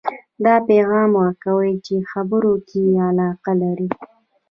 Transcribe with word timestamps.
دا 0.45 0.55
پیغام 0.69 1.09
ورکوئ 1.21 1.73
چې 1.85 1.95
خبرو 2.11 2.53
کې 2.67 2.79
یې 2.91 2.99
علاقه 3.09 3.51
لرئ 3.61 3.89